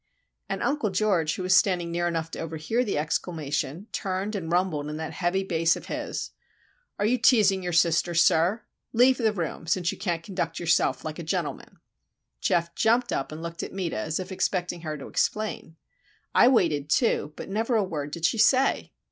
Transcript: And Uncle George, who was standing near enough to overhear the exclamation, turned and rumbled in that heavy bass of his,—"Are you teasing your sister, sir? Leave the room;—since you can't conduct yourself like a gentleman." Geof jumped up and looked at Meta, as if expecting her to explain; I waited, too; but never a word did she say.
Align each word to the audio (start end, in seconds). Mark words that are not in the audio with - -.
And 0.49 0.63
Uncle 0.63 0.89
George, 0.89 1.35
who 1.35 1.43
was 1.43 1.55
standing 1.55 1.91
near 1.91 2.07
enough 2.07 2.31
to 2.31 2.39
overhear 2.39 2.83
the 2.83 2.97
exclamation, 2.97 3.85
turned 3.91 4.33
and 4.33 4.51
rumbled 4.51 4.89
in 4.89 4.97
that 4.97 5.13
heavy 5.13 5.43
bass 5.43 5.75
of 5.75 5.85
his,—"Are 5.85 7.05
you 7.05 7.19
teasing 7.19 7.61
your 7.61 7.71
sister, 7.71 8.15
sir? 8.15 8.63
Leave 8.93 9.19
the 9.19 9.31
room;—since 9.31 9.91
you 9.91 9.99
can't 9.99 10.23
conduct 10.23 10.59
yourself 10.59 11.05
like 11.05 11.19
a 11.19 11.23
gentleman." 11.23 11.77
Geof 12.41 12.73
jumped 12.73 13.13
up 13.13 13.31
and 13.31 13.43
looked 13.43 13.61
at 13.61 13.73
Meta, 13.73 13.97
as 13.99 14.19
if 14.19 14.31
expecting 14.31 14.81
her 14.81 14.97
to 14.97 15.05
explain; 15.07 15.75
I 16.33 16.47
waited, 16.47 16.89
too; 16.89 17.33
but 17.35 17.49
never 17.49 17.75
a 17.75 17.83
word 17.83 18.09
did 18.09 18.25
she 18.25 18.39
say. 18.39 18.93